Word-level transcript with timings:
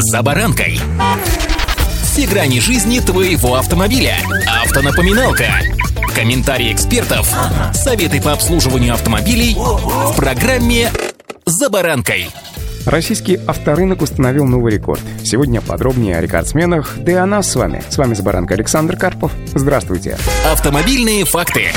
«За 0.00 0.22
баранкой». 0.22 0.80
Все 2.02 2.26
грани 2.26 2.58
жизни 2.58 3.00
твоего 3.00 3.56
автомобиля. 3.56 4.16
Автонапоминалка. 4.64 5.44
Комментарии 6.14 6.72
экспертов. 6.72 7.30
Советы 7.74 8.22
по 8.22 8.32
обслуживанию 8.32 8.94
автомобилей 8.94 9.54
в 9.54 10.16
программе 10.16 10.90
«За 11.44 11.68
баранкой». 11.68 12.30
Российский 12.86 13.38
авторынок 13.46 14.00
установил 14.00 14.46
новый 14.46 14.72
рекорд. 14.72 15.02
Сегодня 15.22 15.60
подробнее 15.60 16.16
о 16.16 16.22
рекордсменах, 16.22 16.94
да 16.96 17.12
и 17.12 17.16
о 17.16 17.26
нас 17.26 17.50
с 17.50 17.56
вами. 17.56 17.82
С 17.90 17.98
вами 17.98 18.14
«За 18.14 18.22
Александр 18.54 18.96
Карпов. 18.96 19.32
Здравствуйте. 19.54 20.16
Автомобильные 20.50 21.26
факты. 21.26 21.72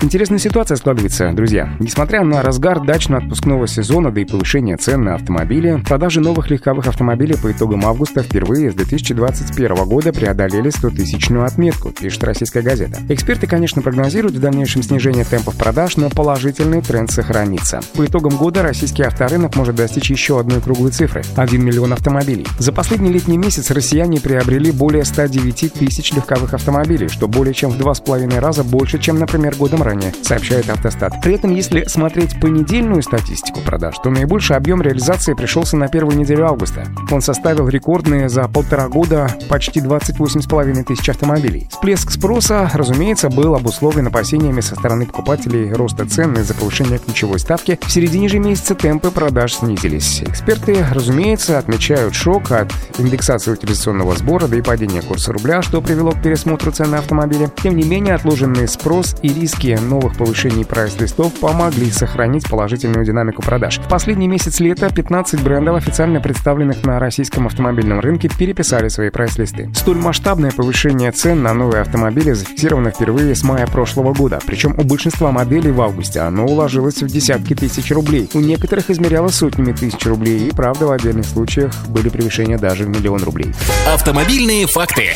Интересная 0.00 0.38
ситуация 0.38 0.76
складывается, 0.76 1.32
друзья. 1.32 1.74
Несмотря 1.80 2.22
на 2.22 2.40
разгар 2.40 2.80
дачно-отпускного 2.80 3.66
сезона, 3.66 4.12
да 4.12 4.20
и 4.20 4.24
повышение 4.24 4.76
цен 4.76 5.02
на 5.02 5.16
автомобили, 5.16 5.82
продажи 5.84 6.20
новых 6.20 6.50
легковых 6.50 6.86
автомобилей 6.86 7.34
по 7.36 7.50
итогам 7.50 7.84
августа 7.84 8.22
впервые 8.22 8.70
с 8.70 8.74
2021 8.74 9.74
года 9.86 10.12
преодолели 10.12 10.70
100-тысячную 10.70 11.44
отметку, 11.44 11.90
пишет 11.90 12.22
российская 12.22 12.62
газета. 12.62 13.00
Эксперты, 13.08 13.48
конечно, 13.48 13.82
прогнозируют 13.82 14.36
в 14.36 14.40
дальнейшем 14.40 14.84
снижение 14.84 15.24
темпов 15.24 15.56
продаж, 15.56 15.96
но 15.96 16.10
положительный 16.10 16.80
тренд 16.80 17.10
сохранится. 17.10 17.80
По 17.96 18.06
итогам 18.06 18.36
года 18.36 18.62
российский 18.62 19.02
авторынок 19.02 19.56
может 19.56 19.74
достичь 19.74 20.12
еще 20.12 20.38
одной 20.38 20.60
круглой 20.60 20.92
цифры– 20.92 21.22
1 21.36 21.64
миллион 21.64 21.92
автомобилей. 21.92 22.46
За 22.60 22.72
последний 22.72 23.10
летний 23.10 23.36
месяц 23.36 23.72
россияне 23.72 24.20
приобрели 24.20 24.70
более 24.70 25.04
109 25.04 25.72
тысяч 25.72 26.12
легковых 26.12 26.54
автомобилей, 26.54 27.08
что 27.08 27.26
более 27.26 27.52
чем 27.52 27.70
в 27.70 27.78
два 27.78 27.94
с 27.94 28.00
половиной 28.00 28.38
раза 28.38 28.62
больше, 28.62 29.00
чем, 29.00 29.18
например, 29.18 29.56
годом 29.56 29.87
ранее, 29.88 30.12
сообщает 30.22 30.68
Автостат. 30.68 31.20
При 31.22 31.34
этом, 31.34 31.54
если 31.54 31.84
смотреть 31.84 32.38
понедельную 32.40 33.02
статистику 33.02 33.60
продаж, 33.60 33.96
то 34.02 34.10
наибольший 34.10 34.56
объем 34.56 34.82
реализации 34.82 35.34
пришелся 35.34 35.76
на 35.76 35.88
первую 35.88 36.18
неделю 36.18 36.46
августа. 36.46 36.86
Он 37.10 37.22
составил 37.22 37.68
рекордные 37.68 38.28
за 38.28 38.46
полтора 38.48 38.88
года 38.88 39.28
почти 39.48 39.80
28,5 39.80 40.84
тысяч 40.84 41.08
автомобилей. 41.08 41.68
Всплеск 41.70 42.10
спроса, 42.10 42.70
разумеется, 42.74 43.30
был 43.30 43.54
обусловлен 43.54 44.08
опасениями 44.08 44.60
со 44.60 44.74
стороны 44.74 45.06
покупателей 45.06 45.72
роста 45.72 46.06
цен 46.06 46.34
из-за 46.34 46.54
повышения 46.54 46.98
ключевой 46.98 47.38
ставки. 47.38 47.78
В 47.86 47.90
середине 47.90 48.28
же 48.28 48.38
месяца 48.38 48.74
темпы 48.74 49.10
продаж 49.10 49.54
снизились. 49.54 50.22
Эксперты, 50.22 50.84
разумеется, 50.92 51.58
отмечают 51.58 52.14
шок 52.14 52.50
от 52.52 52.72
индексации 52.98 53.52
утилизационного 53.52 54.16
сбора, 54.16 54.46
да 54.46 54.56
и 54.56 54.62
падения 54.62 55.02
курса 55.02 55.32
рубля, 55.32 55.62
что 55.62 55.80
привело 55.80 56.12
к 56.12 56.22
пересмотру 56.22 56.72
цен 56.72 56.90
на 56.90 56.98
автомобили. 56.98 57.50
Тем 57.62 57.76
не 57.76 57.84
менее, 57.84 58.14
отложенный 58.14 58.68
спрос 58.68 59.16
и 59.22 59.28
риски 59.28 59.77
новых 59.80 60.16
повышений 60.16 60.64
прайс-листов 60.64 61.32
помогли 61.40 61.90
сохранить 61.90 62.48
положительную 62.48 63.04
динамику 63.04 63.42
продаж. 63.42 63.78
В 63.78 63.88
последний 63.88 64.28
месяц 64.28 64.60
лета 64.60 64.90
15 64.92 65.42
брендов, 65.42 65.76
официально 65.76 66.20
представленных 66.20 66.84
на 66.84 66.98
российском 66.98 67.46
автомобильном 67.46 68.00
рынке, 68.00 68.28
переписали 68.28 68.88
свои 68.88 69.10
прайс-листы. 69.10 69.70
Столь 69.74 69.98
масштабное 69.98 70.50
повышение 70.50 71.12
цен 71.12 71.42
на 71.42 71.54
новые 71.54 71.82
автомобили 71.82 72.32
зафиксировано 72.32 72.90
впервые 72.90 73.34
с 73.34 73.42
мая 73.42 73.66
прошлого 73.66 74.12
года, 74.14 74.38
причем 74.46 74.74
у 74.78 74.82
большинства 74.82 75.32
моделей 75.32 75.70
в 75.70 75.80
августе 75.80 76.20
оно 76.20 76.46
уложилось 76.46 77.02
в 77.02 77.06
десятки 77.06 77.54
тысяч 77.54 77.90
рублей. 77.90 78.28
У 78.34 78.40
некоторых 78.40 78.90
измеряло 78.90 79.28
сотнями 79.28 79.72
тысяч 79.72 80.04
рублей, 80.06 80.48
и 80.48 80.50
правда 80.50 80.86
в 80.86 80.90
отдельных 80.92 81.26
случаях 81.26 81.72
были 81.88 82.08
превышения 82.08 82.58
даже 82.58 82.84
в 82.84 82.88
миллион 82.88 83.22
рублей. 83.22 83.52
Автомобильные 83.92 84.66
факты. 84.66 85.14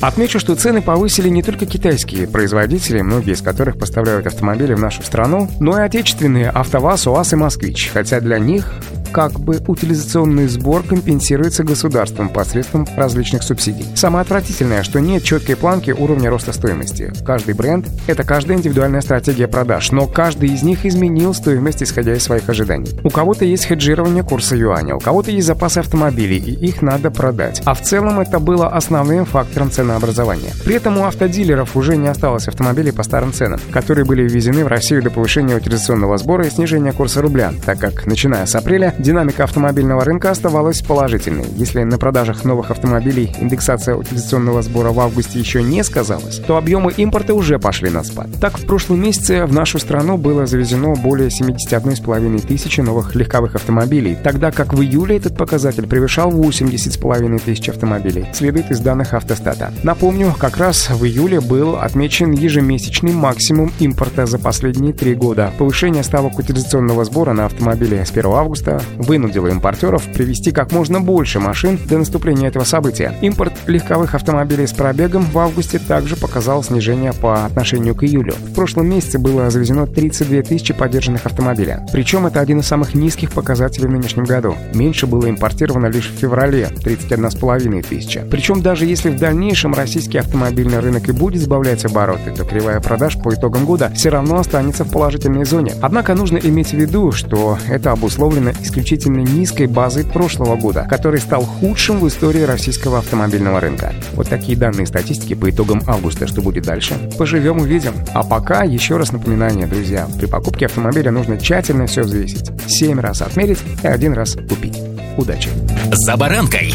Отмечу, 0.00 0.38
что 0.38 0.54
цены 0.54 0.80
повысили 0.80 1.28
не 1.28 1.42
только 1.42 1.66
китайские 1.66 2.28
производители, 2.28 3.02
многие 3.02 3.32
из 3.32 3.42
которых 3.42 3.78
поставляют 3.78 4.28
автомобили 4.28 4.74
в 4.74 4.78
нашу 4.78 5.02
страну, 5.02 5.50
но 5.58 5.76
и 5.76 5.82
отечественные 5.82 6.50
«АвтоВАЗ», 6.50 7.08
«УАЗ» 7.08 7.32
и 7.32 7.36
«Москвич», 7.36 7.90
хотя 7.92 8.20
для 8.20 8.38
них 8.38 8.72
как 9.12 9.38
бы 9.40 9.60
утилизационный 9.66 10.46
сбор 10.48 10.82
компенсируется 10.82 11.64
государством 11.64 12.28
посредством 12.28 12.86
различных 12.96 13.42
субсидий. 13.42 13.86
Самое 13.94 14.22
отвратительное, 14.22 14.82
что 14.82 15.00
нет 15.00 15.24
четкой 15.24 15.56
планки 15.56 15.90
уровня 15.90 16.30
роста 16.30 16.52
стоимости. 16.52 17.12
Каждый 17.24 17.54
бренд— 17.54 17.86
это 18.06 18.24
каждая 18.24 18.58
индивидуальная 18.58 19.00
стратегия 19.00 19.48
продаж, 19.48 19.90
но 19.92 20.06
каждый 20.06 20.50
из 20.50 20.62
них 20.62 20.84
изменил 20.86 21.34
стоимость, 21.34 21.82
исходя 21.82 22.14
из 22.14 22.22
своих 22.22 22.48
ожиданий. 22.48 22.90
У 23.04 23.10
кого-то 23.10 23.44
есть 23.44 23.66
хеджирование 23.66 24.22
курса 24.22 24.56
юаня, 24.56 24.96
у 24.96 25.00
кого-то 25.00 25.30
есть 25.30 25.46
запасы 25.46 25.78
автомобилей, 25.78 26.38
и 26.38 26.66
их 26.66 26.82
надо 26.82 27.10
продать. 27.10 27.62
А 27.64 27.74
в 27.74 27.82
целом 27.82 28.20
это 28.20 28.38
было 28.38 28.68
основным 28.68 29.24
фактором 29.24 29.70
ценообразования. 29.70 30.52
При 30.64 30.74
этом 30.74 30.98
у 30.98 31.04
автодилеров 31.04 31.76
уже 31.76 31.96
не 31.96 32.08
осталось 32.08 32.48
автомобилей 32.48 32.92
по 32.92 33.02
старым 33.02 33.32
ценам, 33.32 33.60
которые 33.70 34.04
были 34.04 34.28
ввезены 34.28 34.64
в 34.64 34.68
Россию 34.68 35.02
до 35.02 35.10
повышения 35.10 35.56
утилизационного 35.56 36.18
сбора 36.18 36.46
и 36.46 36.50
снижения 36.50 36.92
курса 36.92 37.22
рубля, 37.22 37.52
так 37.64 37.78
как, 37.78 38.06
начиная 38.06 38.46
с 38.46 38.54
апреля, 38.54 38.94
Динамика 38.98 39.44
автомобильного 39.44 40.04
рынка 40.04 40.32
оставалась 40.32 40.82
положительной. 40.82 41.46
Если 41.54 41.84
на 41.84 41.98
продажах 41.98 42.44
новых 42.44 42.72
автомобилей 42.72 43.32
индексация 43.38 43.94
утилизационного 43.94 44.60
сбора 44.62 44.90
в 44.90 44.98
августе 44.98 45.38
еще 45.38 45.62
не 45.62 45.84
сказалась, 45.84 46.38
то 46.38 46.56
объемы 46.56 46.92
импорта 46.92 47.34
уже 47.34 47.60
пошли 47.60 47.90
на 47.90 48.02
спад. 48.02 48.26
Так, 48.40 48.58
в 48.58 48.66
прошлом 48.66 49.00
месяце 49.00 49.46
в 49.46 49.52
нашу 49.52 49.78
страну 49.78 50.16
было 50.16 50.46
завезено 50.46 50.94
более 50.96 51.28
71,5 51.28 52.46
тысячи 52.46 52.80
новых 52.80 53.14
легковых 53.14 53.54
автомобилей, 53.54 54.18
тогда 54.20 54.50
как 54.50 54.74
в 54.74 54.82
июле 54.82 55.16
этот 55.16 55.36
показатель 55.36 55.86
превышал 55.86 56.32
80,5 56.32 57.38
тысяч 57.44 57.68
автомобилей, 57.68 58.26
следует 58.34 58.72
из 58.72 58.80
данных 58.80 59.14
автостата. 59.14 59.72
Напомню, 59.84 60.34
как 60.36 60.56
раз 60.56 60.90
в 60.90 61.04
июле 61.04 61.40
был 61.40 61.76
отмечен 61.76 62.32
ежемесячный 62.32 63.12
максимум 63.12 63.70
импорта 63.78 64.26
за 64.26 64.40
последние 64.40 64.92
три 64.92 65.14
года. 65.14 65.52
Повышение 65.56 66.02
ставок 66.02 66.36
утилизационного 66.38 67.04
сбора 67.04 67.32
на 67.32 67.46
автомобили 67.46 68.02
с 68.02 68.10
1 68.10 68.26
августа 68.26 68.82
вынудило 68.96 69.48
импортеров 69.48 70.04
привезти 70.12 70.50
как 70.50 70.72
можно 70.72 71.00
больше 71.00 71.40
машин 71.40 71.78
до 71.88 71.98
наступления 71.98 72.48
этого 72.48 72.64
события. 72.64 73.14
Импорт 73.20 73.52
легковых 73.66 74.14
автомобилей 74.14 74.66
с 74.66 74.72
пробегом 74.72 75.24
в 75.24 75.38
августе 75.38 75.78
также 75.78 76.16
показал 76.16 76.62
снижение 76.62 77.12
по 77.12 77.44
отношению 77.44 77.94
к 77.94 78.04
июлю. 78.04 78.34
В 78.34 78.54
прошлом 78.54 78.88
месяце 78.88 79.18
было 79.18 79.50
завезено 79.50 79.86
32 79.86 80.42
тысячи 80.42 80.74
поддержанных 80.74 81.26
автомобиля. 81.26 81.86
Причем 81.92 82.26
это 82.26 82.40
один 82.40 82.60
из 82.60 82.66
самых 82.66 82.94
низких 82.94 83.32
показателей 83.32 83.86
в 83.86 83.90
нынешнем 83.90 84.24
году. 84.24 84.56
Меньше 84.74 85.06
было 85.06 85.28
импортировано 85.28 85.86
лишь 85.86 86.10
в 86.10 86.18
феврале– 86.18 86.68
31,5 86.84 87.82
тысячи. 87.88 88.24
Причем 88.30 88.62
даже 88.62 88.86
если 88.86 89.10
в 89.10 89.18
дальнейшем 89.18 89.74
российский 89.74 90.18
автомобильный 90.18 90.80
рынок 90.80 91.08
и 91.08 91.12
будет 91.12 91.42
сбавлять 91.42 91.84
обороты, 91.84 92.32
то 92.36 92.44
кривая 92.44 92.80
продаж 92.80 93.16
по 93.22 93.32
итогам 93.32 93.64
года 93.64 93.92
все 93.94 94.08
равно 94.10 94.38
останется 94.38 94.84
в 94.84 94.90
положительной 94.90 95.44
зоне. 95.44 95.74
Однако 95.80 96.14
нужно 96.14 96.38
иметь 96.38 96.70
в 96.70 96.74
виду, 96.74 97.12
что 97.12 97.58
это 97.68 97.92
обусловлено 97.92 98.50
исключительно 98.50 98.77
исключительно 98.78 99.20
низкой 99.20 99.66
базой 99.66 100.04
прошлого 100.04 100.56
года, 100.56 100.86
который 100.88 101.20
стал 101.20 101.42
худшим 101.42 101.98
в 101.98 102.06
истории 102.06 102.42
российского 102.42 102.98
автомобильного 102.98 103.60
рынка. 103.60 103.92
Вот 104.12 104.28
такие 104.28 104.56
данные 104.56 104.86
статистики 104.86 105.34
по 105.34 105.50
итогам 105.50 105.82
августа. 105.86 106.28
Что 106.28 106.42
будет 106.42 106.64
дальше? 106.64 106.94
Поживем 107.18 107.58
увидим. 107.58 107.92
А 108.14 108.22
пока 108.22 108.62
еще 108.62 108.96
раз 108.96 109.10
напоминание, 109.10 109.66
друзья. 109.66 110.06
При 110.18 110.26
покупке 110.26 110.66
автомобиля 110.66 111.10
нужно 111.10 111.38
тщательно 111.38 111.86
все 111.86 112.02
взвесить. 112.02 112.50
Семь 112.68 113.00
раз 113.00 113.20
отмерить 113.20 113.58
и 113.82 113.86
один 113.86 114.12
раз 114.12 114.36
купить. 114.48 114.78
Удачи! 115.16 115.50
За 115.92 116.16
баранкой! 116.16 116.72